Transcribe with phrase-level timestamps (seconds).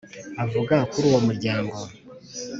[0.43, 1.77] avuga kuri uwo muryango.